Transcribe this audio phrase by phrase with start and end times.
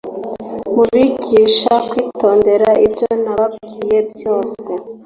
[0.75, 4.69] mubigisha kwitondera ibyo nababwiye byose